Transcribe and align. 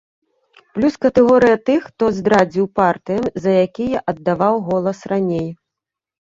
Плюс 0.77 0.93
катэгорыя 1.05 1.57
тых, 1.69 1.79
хто 1.91 2.09
здрадзіў 2.17 2.65
партыям, 2.79 3.27
за 3.45 3.51
якія 3.67 4.03
аддаваў 4.13 4.55
голас 4.71 4.99
раней. 5.15 5.47